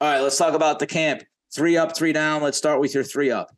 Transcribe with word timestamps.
All 0.00 0.10
right, 0.10 0.20
let's 0.20 0.36
talk 0.36 0.54
about 0.54 0.78
the 0.78 0.86
camp. 0.86 1.24
Three 1.52 1.76
up, 1.76 1.96
three 1.96 2.12
down. 2.12 2.42
Let's 2.42 2.58
start 2.58 2.80
with 2.80 2.94
your 2.94 3.04
three 3.04 3.30
up. 3.30 3.54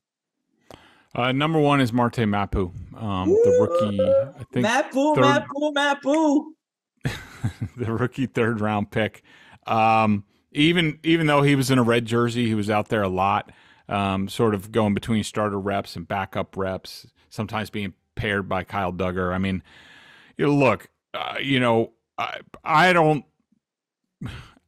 Uh, 1.15 1.33
number 1.33 1.59
one 1.59 1.81
is 1.81 1.93
Marte 1.93 2.27
Mapu, 2.27 2.71
um, 2.97 3.29
the 3.29 3.59
rookie. 3.61 4.01
I 4.01 4.45
think 4.53 4.63
Mapu, 4.63 5.15
third- 5.17 5.23
Mapu, 5.23 5.73
Mapu. 5.73 6.55
the 7.77 7.93
rookie 7.93 8.27
third 8.27 8.61
round 8.61 8.91
pick. 8.91 9.23
Um, 9.67 10.25
even 10.53 10.99
even 11.03 11.27
though 11.27 11.43
he 11.43 11.57
was 11.57 11.71
in 11.71 11.79
a 11.79 11.83
red 11.83 12.07
jersey, 12.07 12.47
he 12.47 12.55
was 12.55 12.71
out 12.71 12.89
there 12.89 13.03
a 13.03 13.09
lot, 13.09 13.51
um, 13.89 14.29
sort 14.29 14.55
of 14.55 14.71
going 14.73 14.95
between 14.95 15.25
starter 15.25 15.59
reps 15.59 15.97
and 15.97 16.07
backup 16.07 16.57
reps. 16.57 17.07
Sometimes 17.29 17.71
being 17.71 17.95
paired 18.15 18.49
by 18.49 18.65
Kyle 18.65 18.93
Dugger. 18.93 19.33
I 19.35 19.39
mean, 19.39 19.63
you 20.37 20.47
know, 20.47 20.55
look, 20.55 20.89
uh, 21.15 21.37
you 21.41 21.61
know, 21.61 21.93
I, 22.19 22.41
I 22.65 22.93
don't, 22.93 23.25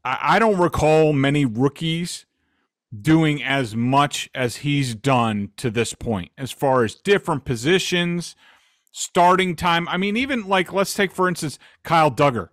I, 0.05 0.19
I 0.23 0.39
don't 0.39 0.59
recall 0.59 1.13
many 1.13 1.45
rookies 1.45 2.27
doing 3.01 3.43
as 3.43 3.75
much 3.75 4.29
as 4.35 4.57
he's 4.57 4.95
done 4.95 5.51
to 5.57 5.71
this 5.71 5.95
point, 5.95 6.31
as 6.37 6.53
far 6.53 6.85
as 6.85 6.95
different 6.95 7.45
positions, 7.45 8.37
starting 8.91 9.57
time. 9.57 9.89
I 9.89 9.97
mean, 9.97 10.17
even 10.17 10.47
like 10.47 10.73
let's 10.73 10.95
take 10.95 11.13
for 11.13 11.29
instance 11.29 11.59
Kyle 11.83 12.11
Dugger. 12.11 12.51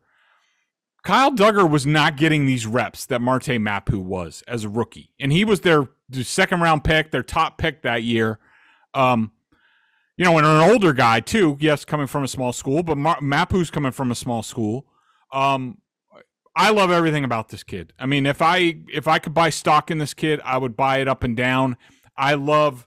Kyle 1.04 1.32
Dugger 1.32 1.70
was 1.70 1.86
not 1.86 2.18
getting 2.18 2.46
these 2.46 2.68
reps 2.68 3.06
that 3.06 3.22
Marte 3.22 3.60
Mapu 3.60 4.00
was 4.00 4.44
as 4.48 4.64
a 4.64 4.70
rookie, 4.70 5.12
and 5.20 5.32
he 5.32 5.46
was 5.46 5.62
their 5.62 5.90
second 6.12 6.62
round 6.62 6.84
pick, 6.84 7.12
their 7.12 7.24
top 7.24 7.58
pick 7.58 7.82
that 7.84 8.04
year. 8.04 8.40
Um, 8.94 9.32
you 10.18 10.26
know, 10.26 10.38
and 10.38 10.46
an 10.46 10.70
older 10.70 10.92
guy 10.92 11.22
too. 11.22 11.56
Yes, 11.62 11.86
coming 11.86 12.08
from 12.08 12.24
a 12.24 12.28
small 12.28 12.52
school, 12.52 12.84
but 12.84 12.98
Mar- 12.98 13.22
Mapu's 13.22 13.72
coming 13.72 13.94
from 13.94 14.12
a 14.12 14.16
small 14.16 14.44
school. 14.44 14.86
Um, 15.32 15.78
I 16.60 16.72
love 16.72 16.92
everything 16.92 17.24
about 17.24 17.48
this 17.48 17.64
kid. 17.64 17.94
I 17.98 18.06
mean, 18.06 18.26
if 18.26 18.42
I 18.42 18.80
if 18.92 19.08
I 19.08 19.18
could 19.18 19.34
buy 19.34 19.50
stock 19.50 19.90
in 19.90 19.98
this 19.98 20.14
kid, 20.14 20.42
I 20.44 20.58
would 20.58 20.76
buy 20.76 20.98
it 20.98 21.08
up 21.08 21.24
and 21.24 21.36
down. 21.36 21.78
I 22.18 22.34
love 22.34 22.86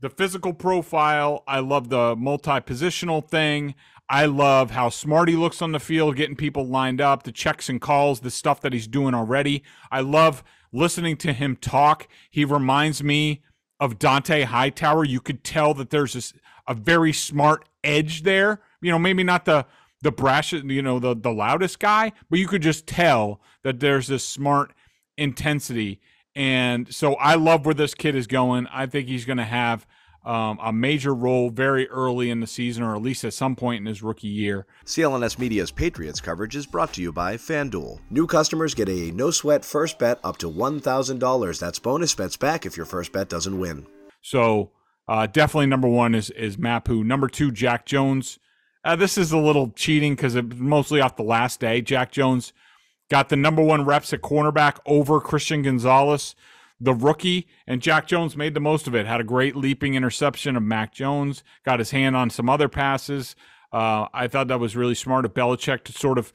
the 0.00 0.08
physical 0.08 0.52
profile. 0.52 1.42
I 1.48 1.58
love 1.58 1.88
the 1.88 2.14
multi-positional 2.14 3.28
thing. 3.28 3.74
I 4.08 4.26
love 4.26 4.70
how 4.70 4.88
smart 4.88 5.28
he 5.28 5.34
looks 5.34 5.60
on 5.60 5.72
the 5.72 5.80
field, 5.80 6.14
getting 6.14 6.36
people 6.36 6.64
lined 6.64 7.00
up, 7.00 7.24
the 7.24 7.32
checks 7.32 7.68
and 7.68 7.80
calls, 7.80 8.20
the 8.20 8.30
stuff 8.30 8.60
that 8.60 8.72
he's 8.72 8.86
doing 8.86 9.14
already. 9.14 9.64
I 9.90 10.00
love 10.00 10.44
listening 10.72 11.16
to 11.16 11.32
him 11.32 11.56
talk. 11.56 12.06
He 12.30 12.44
reminds 12.44 13.02
me 13.02 13.42
of 13.80 13.98
Dont'a 13.98 14.44
Hightower. 14.44 15.04
You 15.04 15.20
could 15.20 15.42
tell 15.42 15.74
that 15.74 15.90
there's 15.90 16.12
this, 16.12 16.32
a 16.68 16.74
very 16.74 17.12
smart 17.12 17.68
edge 17.82 18.22
there. 18.22 18.60
You 18.80 18.92
know, 18.92 18.98
maybe 19.00 19.24
not 19.24 19.44
the 19.44 19.66
the 20.02 20.12
brash, 20.12 20.52
you 20.52 20.82
know, 20.82 20.98
the 20.98 21.14
the 21.14 21.32
loudest 21.32 21.78
guy, 21.78 22.12
but 22.30 22.38
you 22.38 22.46
could 22.46 22.62
just 22.62 22.86
tell 22.86 23.40
that 23.62 23.80
there's 23.80 24.06
this 24.06 24.24
smart 24.24 24.72
intensity. 25.16 26.00
And 26.34 26.92
so 26.94 27.14
I 27.14 27.34
love 27.34 27.66
where 27.66 27.74
this 27.74 27.94
kid 27.94 28.14
is 28.14 28.26
going. 28.26 28.68
I 28.68 28.86
think 28.86 29.08
he's 29.08 29.24
going 29.24 29.38
to 29.38 29.44
have 29.44 29.86
um, 30.24 30.58
a 30.62 30.72
major 30.72 31.14
role 31.14 31.50
very 31.50 31.88
early 31.88 32.30
in 32.30 32.40
the 32.40 32.46
season, 32.46 32.82
or 32.82 32.94
at 32.94 33.02
least 33.02 33.24
at 33.24 33.34
some 33.34 33.56
point 33.56 33.80
in 33.80 33.86
his 33.86 34.02
rookie 34.02 34.28
year. 34.28 34.66
CLNS 34.84 35.38
Media's 35.38 35.70
Patriots 35.70 36.20
coverage 36.20 36.54
is 36.54 36.66
brought 36.66 36.92
to 36.94 37.02
you 37.02 37.12
by 37.12 37.36
FanDuel. 37.36 37.98
New 38.10 38.26
customers 38.26 38.74
get 38.74 38.88
a 38.88 39.10
no 39.12 39.30
sweat 39.30 39.64
first 39.64 39.98
bet 39.98 40.20
up 40.22 40.36
to 40.38 40.50
$1,000. 40.50 41.58
That's 41.58 41.78
bonus 41.78 42.14
bets 42.14 42.36
back 42.36 42.66
if 42.66 42.76
your 42.76 42.86
first 42.86 43.12
bet 43.12 43.28
doesn't 43.28 43.58
win. 43.58 43.86
So 44.20 44.70
uh, 45.08 45.26
definitely 45.26 45.66
number 45.66 45.88
one 45.88 46.14
is 46.14 46.30
is 46.30 46.58
Mapu. 46.58 47.02
Number 47.02 47.28
two, 47.28 47.50
Jack 47.50 47.86
Jones. 47.86 48.38
Uh, 48.84 48.96
this 48.96 49.18
is 49.18 49.32
a 49.32 49.38
little 49.38 49.70
cheating 49.70 50.14
because 50.14 50.34
it's 50.34 50.54
mostly 50.56 51.00
off 51.00 51.16
the 51.16 51.22
last 51.22 51.60
day. 51.60 51.80
Jack 51.80 52.12
Jones 52.12 52.52
got 53.10 53.28
the 53.28 53.36
number 53.36 53.62
one 53.62 53.84
reps 53.84 54.12
at 54.12 54.20
cornerback 54.20 54.78
over 54.86 55.20
Christian 55.20 55.62
Gonzalez, 55.62 56.34
the 56.80 56.94
rookie, 56.94 57.48
and 57.66 57.82
Jack 57.82 58.06
Jones 58.06 58.36
made 58.36 58.54
the 58.54 58.60
most 58.60 58.86
of 58.86 58.94
it. 58.94 59.06
Had 59.06 59.20
a 59.20 59.24
great 59.24 59.56
leaping 59.56 59.94
interception 59.94 60.56
of 60.56 60.62
Mac 60.62 60.92
Jones, 60.94 61.42
got 61.64 61.78
his 61.80 61.90
hand 61.90 62.16
on 62.16 62.30
some 62.30 62.48
other 62.48 62.68
passes. 62.68 63.34
Uh, 63.72 64.06
I 64.14 64.28
thought 64.28 64.48
that 64.48 64.60
was 64.60 64.76
really 64.76 64.94
smart 64.94 65.24
of 65.24 65.34
Belichick 65.34 65.84
to 65.84 65.92
sort 65.92 66.16
of 66.18 66.32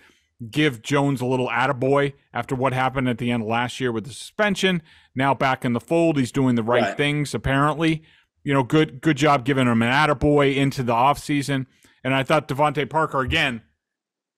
give 0.51 0.81
Jones 0.81 1.21
a 1.21 1.25
little 1.25 1.47
attaboy 1.47 2.13
after 2.33 2.53
what 2.55 2.73
happened 2.73 3.07
at 3.07 3.17
the 3.17 3.31
end 3.31 3.43
of 3.43 3.49
last 3.49 3.79
year 3.79 3.91
with 3.91 4.03
the 4.05 4.11
suspension. 4.13 4.81
Now 5.15 5.33
back 5.33 5.63
in 5.63 5.73
the 5.73 5.79
fold, 5.79 6.17
he's 6.17 6.31
doing 6.31 6.55
the 6.55 6.63
right, 6.63 6.81
Right. 6.83 6.97
things 6.97 7.33
apparently. 7.33 8.03
You 8.43 8.53
know, 8.53 8.63
good 8.63 8.99
good 8.99 9.15
job 9.15 9.45
giving 9.45 9.67
him 9.67 9.81
an 9.81 9.89
attaboy 9.91 10.55
into 10.57 10.83
the 10.83 10.91
offseason. 10.93 11.65
And 12.03 12.13
I 12.13 12.23
thought 12.23 12.47
DeVante 12.47 12.89
Parker 12.89 13.21
again. 13.21 13.61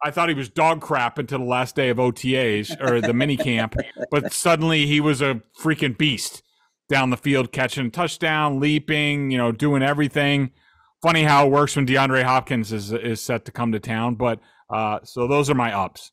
I 0.03 0.12
thought 0.12 0.30
he 0.30 0.36
was 0.36 0.50
dog 0.50 0.81
crap 0.81 1.18
until 1.18 1.40
the 1.40 1.46
last 1.46 1.76
day 1.76 1.90
of 1.90 1.98
OTAs 1.98 2.80
or 2.80 3.02
the 3.02 3.14
mini 3.14 3.38
camp, 3.38 3.76
but 4.12 4.34
suddenly 4.34 4.86
he 4.86 5.00
was 5.00 5.22
a 5.22 5.42
freaking 5.59 5.98
beast 5.98 6.44
down 6.90 7.09
the 7.09 7.18
field, 7.18 7.52
catching 7.52 7.88
a 7.88 7.90
touchdown, 7.90 8.59
leaping, 8.59 9.31
you 9.31 9.38
know, 9.38 9.52
doing 9.52 9.81
everything. 9.81 10.52
Funny 11.02 11.24
how 11.24 11.48
it 11.48 11.52
works 11.52 11.75
when 11.75 11.88
DeAndre 11.88 12.24
Hopkins 12.24 12.72
is 12.72 12.92
is 12.92 13.22
set 13.22 13.46
to 13.46 13.52
come 13.52 13.72
to 13.72 13.80
town, 13.80 14.16
but 14.16 14.40
uh, 14.70 15.00
so 15.04 15.28
those 15.28 15.50
are 15.50 15.56
my 15.56 15.74
ups. 15.74 16.12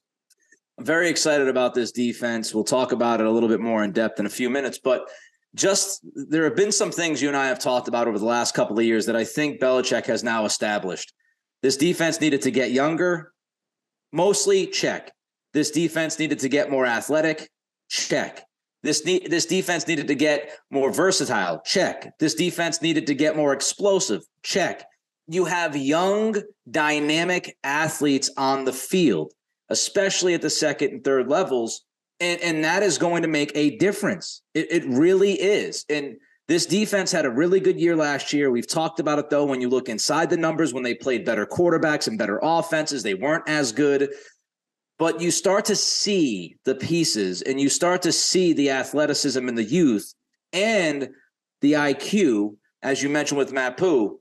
I'm 0.78 0.84
very 0.84 1.08
excited 1.08 1.48
about 1.48 1.74
this 1.74 1.92
defense. 1.92 2.54
We'll 2.54 2.64
talk 2.64 2.92
about 2.92 3.20
it 3.20 3.26
a 3.26 3.30
little 3.30 3.48
bit 3.48 3.60
more 3.60 3.84
in 3.84 3.92
depth 3.92 4.20
in 4.20 4.26
a 4.26 4.30
few 4.30 4.48
minutes, 4.48 4.78
but 4.82 5.08
just 5.54 6.00
there 6.14 6.44
have 6.44 6.56
been 6.56 6.72
some 6.72 6.90
things 6.90 7.20
you 7.20 7.28
and 7.28 7.36
I 7.36 7.46
have 7.46 7.58
talked 7.58 7.88
about 7.88 8.08
over 8.08 8.18
the 8.18 8.24
last 8.24 8.54
couple 8.54 8.78
of 8.78 8.84
years 8.84 9.06
that 9.06 9.16
I 9.16 9.24
think 9.24 9.60
Belichick 9.60 10.06
has 10.06 10.24
now 10.24 10.46
established. 10.46 11.12
This 11.62 11.76
defense 11.76 12.20
needed 12.20 12.42
to 12.42 12.50
get 12.50 12.72
younger, 12.72 13.32
mostly 14.12 14.66
check. 14.66 15.12
This 15.52 15.70
defense 15.70 16.18
needed 16.18 16.40
to 16.40 16.48
get 16.48 16.70
more 16.70 16.86
athletic, 16.86 17.50
check. 17.88 18.44
This 18.82 19.04
ne- 19.04 19.26
this 19.26 19.46
defense 19.46 19.86
needed 19.86 20.08
to 20.08 20.14
get 20.14 20.50
more 20.70 20.92
versatile, 20.92 21.60
check. 21.64 22.12
This 22.18 22.34
defense 22.34 22.82
needed 22.82 23.06
to 23.06 23.14
get 23.14 23.36
more 23.36 23.52
explosive, 23.52 24.22
check. 24.42 24.84
You 25.28 25.44
have 25.44 25.76
young, 25.76 26.36
dynamic 26.68 27.56
athletes 27.62 28.30
on 28.36 28.64
the 28.64 28.72
field 28.72 29.32
especially 29.72 30.34
at 30.34 30.42
the 30.42 30.50
second 30.50 30.90
and 30.92 31.04
third 31.04 31.28
levels. 31.28 31.82
And, 32.20 32.40
and 32.40 32.64
that 32.64 32.84
is 32.84 32.98
going 32.98 33.22
to 33.22 33.28
make 33.28 33.50
a 33.54 33.76
difference. 33.78 34.42
It, 34.54 34.70
it 34.70 34.84
really 34.86 35.32
is. 35.32 35.84
And 35.88 36.16
this 36.52 36.66
defense 36.66 37.10
had 37.10 37.24
a 37.24 37.30
really 37.30 37.60
good 37.60 37.80
year 37.80 37.96
last 37.96 38.34
year. 38.34 38.50
We've 38.50 38.68
talked 38.68 39.00
about 39.00 39.18
it 39.18 39.30
though. 39.30 39.46
When 39.46 39.62
you 39.62 39.70
look 39.70 39.88
inside 39.88 40.28
the 40.28 40.36
numbers, 40.36 40.74
when 40.74 40.82
they 40.82 40.94
played 40.94 41.24
better 41.24 41.46
quarterbacks 41.46 42.08
and 42.08 42.18
better 42.18 42.38
offenses, 42.42 43.02
they 43.02 43.14
weren't 43.14 43.48
as 43.48 43.72
good. 43.72 44.10
But 44.98 45.18
you 45.18 45.30
start 45.30 45.64
to 45.64 45.76
see 45.76 46.56
the 46.66 46.74
pieces 46.74 47.40
and 47.40 47.58
you 47.58 47.70
start 47.70 48.02
to 48.02 48.12
see 48.12 48.52
the 48.52 48.68
athleticism 48.68 49.48
in 49.48 49.54
the 49.54 49.64
youth 49.64 50.12
and 50.52 51.08
the 51.62 51.72
IQ, 51.72 52.56
as 52.82 53.02
you 53.02 53.08
mentioned 53.08 53.38
with 53.38 53.54
Mapu. 53.54 54.18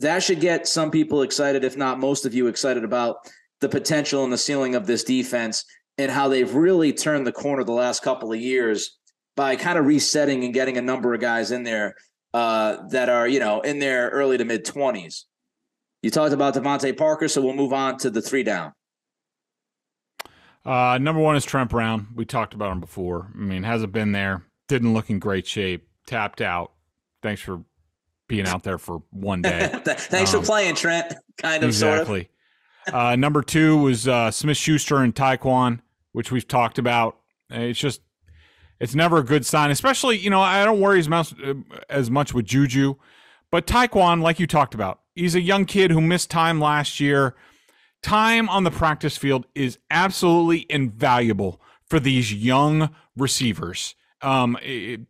That 0.00 0.22
should 0.22 0.40
get 0.40 0.68
some 0.68 0.90
people 0.90 1.22
excited, 1.22 1.64
if 1.64 1.74
not 1.74 1.98
most 1.98 2.26
of 2.26 2.34
you 2.34 2.48
excited 2.48 2.84
about 2.84 3.16
the 3.62 3.70
potential 3.70 4.24
and 4.24 4.32
the 4.32 4.36
ceiling 4.36 4.74
of 4.74 4.86
this 4.86 5.04
defense 5.04 5.64
and 5.96 6.10
how 6.10 6.28
they've 6.28 6.54
really 6.54 6.92
turned 6.92 7.26
the 7.26 7.32
corner 7.32 7.64
the 7.64 7.72
last 7.72 8.02
couple 8.02 8.30
of 8.30 8.38
years 8.38 8.98
by 9.36 9.54
kind 9.56 9.78
of 9.78 9.86
resetting 9.86 10.44
and 10.44 10.52
getting 10.54 10.76
a 10.78 10.82
number 10.82 11.14
of 11.14 11.20
guys 11.20 11.50
in 11.52 11.62
there 11.62 11.94
uh, 12.34 12.78
that 12.90 13.08
are, 13.08 13.28
you 13.28 13.38
know, 13.38 13.60
in 13.60 13.78
their 13.78 14.08
early 14.10 14.38
to 14.38 14.44
mid 14.44 14.64
20s. 14.64 15.24
You 16.02 16.10
talked 16.10 16.32
about 16.32 16.54
DeVante 16.54 16.96
Parker, 16.96 17.28
so 17.28 17.42
we'll 17.42 17.54
move 17.54 17.72
on 17.72 17.98
to 17.98 18.10
the 18.10 18.22
three 18.22 18.42
down. 18.42 18.72
Uh, 20.64 20.98
number 21.00 21.20
one 21.20 21.36
is 21.36 21.44
Trent 21.44 21.70
Brown. 21.70 22.08
We 22.14 22.24
talked 22.24 22.54
about 22.54 22.72
him 22.72 22.80
before. 22.80 23.30
I 23.34 23.38
mean, 23.38 23.62
hasn't 23.62 23.92
been 23.92 24.12
there. 24.12 24.42
Didn't 24.68 24.94
look 24.94 25.10
in 25.10 25.18
great 25.18 25.46
shape. 25.46 25.88
Tapped 26.06 26.40
out. 26.40 26.72
Thanks 27.22 27.40
for 27.40 27.62
being 28.28 28.46
out 28.46 28.64
there 28.64 28.78
for 28.78 29.02
one 29.10 29.42
day. 29.42 29.70
Thanks 29.84 30.34
Um, 30.34 30.40
for 30.40 30.46
playing, 30.46 30.74
Trent. 30.74 31.14
Kind 31.38 31.62
of, 31.62 31.72
sort 31.74 31.92
of. 31.94 32.00
exactly. 32.00 32.30
uh, 32.92 33.14
number 33.16 33.42
two 33.42 33.76
was 33.78 34.08
uh, 34.08 34.30
Smith 34.32 34.56
Schuster 34.56 34.98
and 34.98 35.14
Tyquan, 35.14 35.80
which 36.12 36.32
we've 36.32 36.48
talked 36.48 36.78
about. 36.78 37.18
It's 37.50 37.78
just, 37.78 38.00
it's 38.80 38.94
never 38.94 39.18
a 39.18 39.24
good 39.24 39.46
sign, 39.46 39.70
especially, 39.70 40.18
you 40.18 40.30
know, 40.30 40.40
I 40.40 40.64
don't 40.64 40.80
worry 40.80 40.98
as 40.98 41.08
much, 41.08 41.34
uh, 41.42 41.54
as 41.88 42.10
much 42.10 42.34
with 42.34 42.46
Juju, 42.46 42.94
but 43.50 43.66
Tyquan, 43.66 44.22
like 44.22 44.38
you 44.38 44.46
talked 44.46 44.74
about, 44.74 45.00
he's 45.14 45.34
a 45.34 45.40
young 45.40 45.64
kid 45.64 45.90
who 45.90 46.00
missed 46.00 46.30
time 46.30 46.60
last 46.60 47.00
year. 47.00 47.34
Time 48.02 48.48
on 48.48 48.64
the 48.64 48.70
practice 48.70 49.16
field 49.16 49.46
is 49.54 49.78
absolutely 49.90 50.66
invaluable 50.68 51.60
for 51.88 51.98
these 51.98 52.32
young 52.32 52.90
receivers. 53.16 53.94
Um, 54.22 54.58
it, 54.62 55.00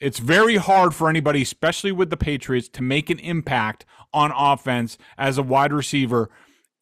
it's 0.00 0.18
very 0.18 0.56
hard 0.56 0.94
for 0.94 1.08
anybody, 1.08 1.42
especially 1.42 1.92
with 1.92 2.10
the 2.10 2.16
Patriots, 2.16 2.68
to 2.70 2.82
make 2.82 3.10
an 3.10 3.18
impact 3.20 3.84
on 4.12 4.32
offense 4.36 4.98
as 5.16 5.38
a 5.38 5.42
wide 5.42 5.72
receiver 5.72 6.30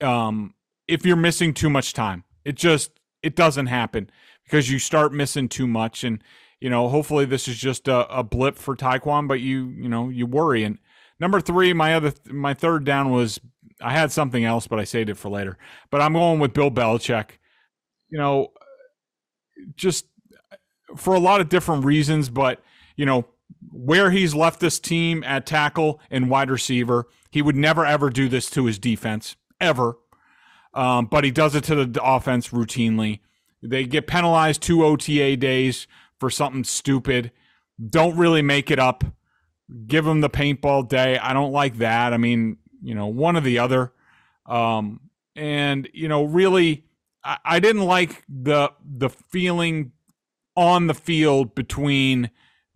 um, 0.00 0.55
if 0.88 1.05
you're 1.05 1.17
missing 1.17 1.53
too 1.53 1.70
much 1.70 1.93
time. 1.93 2.25
It 2.44 2.56
just 2.56 2.93
it 3.23 3.37
doesn't 3.37 3.67
happen 3.67 4.11
because 4.50 4.69
you 4.69 4.81
start 4.81 5.12
missing 5.12 5.49
too 5.49 5.69
much, 5.69 6.02
and 6.02 6.23
you 6.61 6.69
know 6.69 6.88
hopefully 6.88 7.25
this 7.25 7.47
is 7.47 7.56
just 7.56 7.87
a, 7.87 8.08
a 8.12 8.25
blip 8.25 8.58
for 8.58 8.75
Tyquan, 8.75 9.29
but 9.29 9.41
you 9.41 9.69
you 9.69 9.88
know 9.88 10.08
you 10.08 10.26
worry. 10.26 10.64
And 10.64 10.79
number 11.20 11.41
three, 11.41 11.73
my 11.73 11.94
other 11.94 12.12
my 12.26 12.52
third 12.52 12.85
down 12.85 13.11
was 13.11 13.38
I 13.81 13.93
had 13.93 14.11
something 14.11 14.44
else, 14.44 14.67
but 14.67 14.81
I 14.81 14.85
saved 14.85 15.08
it 15.08 15.17
for 15.17 15.29
later. 15.29 15.56
But 15.91 16.00
I'm 16.00 16.14
going 16.14 16.41
with 16.41 16.52
Bill 16.52 16.70
Belichick. 16.70 17.38
You 18.11 18.19
know, 18.19 18.52
just 19.76 20.06
for 20.96 21.14
a 21.14 21.20
lot 21.20 21.41
of 21.41 21.49
different 21.49 21.85
reasons, 21.85 22.29
but 22.29 22.61
you 22.96 23.06
know 23.06 23.26
where 23.73 24.11
he's 24.11 24.35
left 24.35 24.58
this 24.58 24.81
team 24.81 25.23
at 25.25 25.46
tackle 25.46 26.00
and 26.11 26.29
wide 26.29 26.50
receiver, 26.50 27.06
he 27.31 27.41
would 27.41 27.56
never 27.56 27.87
ever 27.87 28.11
do 28.11 28.29
this 28.29 28.50
to 28.50 28.67
his 28.67 28.81
defense 28.81 29.37
ever. 29.61 29.96
Um, 30.75 31.06
but 31.06 31.25
he 31.25 31.31
does 31.31 31.55
it 31.55 31.64
to 31.64 31.85
the 31.85 32.03
offense 32.03 32.49
routinely. 32.49 33.20
They 33.62 33.85
get 33.85 34.07
penalized 34.07 34.62
two 34.62 34.85
OTA 34.85 35.37
days 35.37 35.87
for 36.19 36.31
something 36.31 36.65
stupid. 36.65 37.31
Don't 37.89 38.17
really 38.17 38.43
make 38.43 38.71
it 38.71 38.79
up. 38.79 39.05
Give 39.87 40.05
them 40.05 40.21
the 40.21 40.31
paintball 40.31 40.89
day. 40.89 41.19
I 41.19 41.33
don't 41.33 41.53
like 41.53 41.79
that. 41.79 42.12
I 42.12 42.17
mean, 42.17 42.59
you 42.83 42.95
know, 42.95 43.07
one 43.07 43.37
or 43.37 43.41
the 43.41 43.59
other. 43.59 43.93
Um, 44.47 45.01
and 45.37 45.89
you 45.93 46.09
know, 46.09 46.25
really, 46.25 46.85
I, 47.23 47.39
I 47.45 47.61
didn't 47.61 47.85
like 47.85 48.25
the 48.29 48.73
the 48.85 49.09
feeling 49.09 49.93
on 50.56 50.87
the 50.89 50.95
field 50.95 51.55
between 51.55 52.31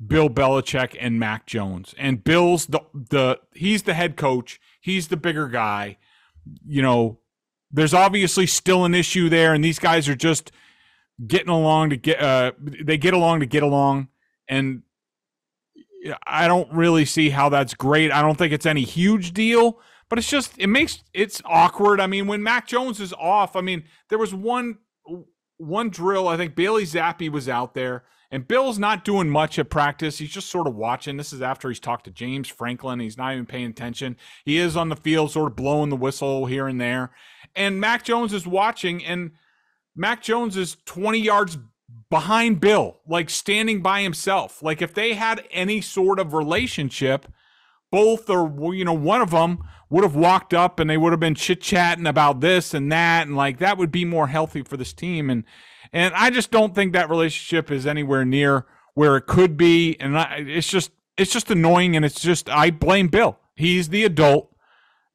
Bill 0.04 0.30
Belichick 0.30 0.96
and 1.00 1.18
Mac 1.18 1.46
Jones. 1.46 1.94
And 1.98 2.22
Bill's 2.22 2.66
the 2.66 2.80
the 2.94 3.40
he's 3.52 3.82
the 3.82 3.94
head 3.94 4.16
coach. 4.16 4.60
He's 4.80 5.08
the 5.08 5.16
bigger 5.16 5.48
guy. 5.48 5.98
You 6.66 6.82
know, 6.82 7.18
there's 7.70 7.94
obviously 7.94 8.46
still 8.46 8.84
an 8.84 8.94
issue 8.94 9.28
there, 9.28 9.54
and 9.54 9.64
these 9.64 9.78
guys 9.78 10.08
are 10.08 10.14
just 10.16 10.52
getting 11.26 11.48
along 11.48 11.90
to 11.90 11.96
get. 11.96 12.20
Uh, 12.20 12.52
they 12.58 12.98
get 12.98 13.14
along 13.14 13.40
to 13.40 13.46
get 13.46 13.62
along, 13.62 14.08
and 14.48 14.82
I 16.26 16.48
don't 16.48 16.72
really 16.72 17.04
see 17.04 17.30
how 17.30 17.48
that's 17.48 17.74
great. 17.74 18.12
I 18.12 18.22
don't 18.22 18.36
think 18.36 18.52
it's 18.52 18.66
any 18.66 18.82
huge 18.82 19.32
deal, 19.32 19.80
but 20.08 20.18
it's 20.18 20.28
just 20.28 20.58
it 20.58 20.66
makes 20.66 21.02
it's 21.12 21.40
awkward. 21.44 22.00
I 22.00 22.06
mean, 22.06 22.26
when 22.26 22.42
Mac 22.42 22.66
Jones 22.66 23.00
is 23.00 23.12
off, 23.14 23.56
I 23.56 23.60
mean, 23.60 23.84
there 24.08 24.18
was 24.18 24.34
one 24.34 24.78
one 25.56 25.90
drill. 25.90 26.28
I 26.28 26.36
think 26.36 26.54
Bailey 26.54 26.84
Zappe 26.84 27.30
was 27.30 27.48
out 27.48 27.74
there, 27.74 28.04
and 28.30 28.46
Bill's 28.46 28.78
not 28.78 29.04
doing 29.04 29.30
much 29.30 29.58
at 29.58 29.70
practice. 29.70 30.18
He's 30.18 30.32
just 30.32 30.50
sort 30.50 30.66
of 30.66 30.74
watching. 30.74 31.16
This 31.16 31.32
is 31.32 31.40
after 31.40 31.68
he's 31.68 31.80
talked 31.80 32.04
to 32.04 32.10
James 32.10 32.48
Franklin. 32.48 33.00
He's 33.00 33.16
not 33.16 33.32
even 33.32 33.46
paying 33.46 33.66
attention. 33.66 34.16
He 34.44 34.58
is 34.58 34.76
on 34.76 34.88
the 34.88 34.96
field, 34.96 35.30
sort 35.30 35.52
of 35.52 35.56
blowing 35.56 35.90
the 35.90 35.96
whistle 35.96 36.46
here 36.46 36.66
and 36.66 36.80
there. 36.80 37.12
And 37.56 37.80
Mac 37.80 38.04
Jones 38.04 38.32
is 38.32 38.46
watching, 38.46 39.04
and 39.04 39.32
Mac 39.96 40.22
Jones 40.22 40.56
is 40.56 40.76
20 40.86 41.18
yards 41.18 41.58
behind 42.10 42.60
Bill, 42.60 43.00
like 43.06 43.30
standing 43.30 43.82
by 43.82 44.02
himself. 44.02 44.62
Like 44.62 44.82
if 44.82 44.94
they 44.94 45.14
had 45.14 45.46
any 45.50 45.80
sort 45.80 46.18
of 46.18 46.34
relationship, 46.34 47.26
both 47.90 48.28
or 48.28 48.74
you 48.74 48.84
know 48.84 48.92
one 48.92 49.20
of 49.20 49.30
them 49.30 49.58
would 49.90 50.02
have 50.02 50.16
walked 50.16 50.52
up 50.52 50.80
and 50.80 50.90
they 50.90 50.96
would 50.96 51.12
have 51.12 51.20
been 51.20 51.34
chit 51.34 51.60
chatting 51.60 52.06
about 52.06 52.40
this 52.40 52.74
and 52.74 52.90
that, 52.90 53.26
and 53.26 53.36
like 53.36 53.58
that 53.58 53.78
would 53.78 53.92
be 53.92 54.04
more 54.04 54.26
healthy 54.26 54.62
for 54.62 54.76
this 54.76 54.92
team. 54.92 55.30
And 55.30 55.44
and 55.92 56.12
I 56.14 56.30
just 56.30 56.50
don't 56.50 56.74
think 56.74 56.92
that 56.92 57.08
relationship 57.08 57.70
is 57.70 57.86
anywhere 57.86 58.24
near 58.24 58.66
where 58.94 59.16
it 59.16 59.26
could 59.26 59.56
be. 59.56 59.96
And 60.00 60.18
I, 60.18 60.44
it's 60.46 60.68
just 60.68 60.90
it's 61.16 61.32
just 61.32 61.50
annoying, 61.50 61.94
and 61.94 62.04
it's 62.04 62.20
just 62.20 62.48
I 62.48 62.70
blame 62.70 63.08
Bill. 63.08 63.38
He's 63.54 63.90
the 63.90 64.04
adult. 64.04 64.50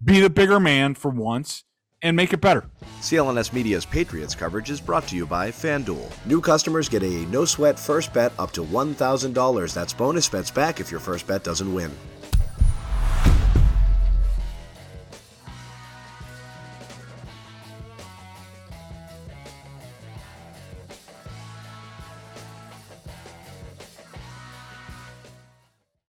Be 0.02 0.22
the 0.22 0.30
bigger 0.30 0.62
man 0.62 0.96
for 0.96 1.12
once 1.12 1.66
and 2.02 2.16
make 2.16 2.34
it 2.34 2.42
better. 2.42 2.66
CLNS 3.02 3.54
Media's 3.54 3.86
Patriots 3.86 4.36
coverage 4.36 4.70
is 4.70 4.82
brought 4.82 5.08
to 5.08 5.16
you 5.16 5.26
by 5.26 5.50
FanDuel. 5.52 6.12
New 6.26 6.42
customers 6.42 6.90
get 6.90 7.04
a 7.04 7.26
no 7.28 7.46
sweat 7.46 7.80
first 7.80 8.14
bet 8.14 8.34
up 8.38 8.52
to 8.52 8.64
$1,000. 8.64 9.74
That's 9.74 9.94
bonus 9.94 10.30
bets 10.30 10.52
back 10.52 10.80
if 10.80 10.92
your 10.92 11.00
first 11.00 11.28
bet 11.28 11.44
doesn't 11.44 11.74
win. 11.74 11.92